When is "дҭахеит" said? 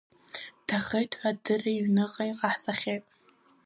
0.57-1.11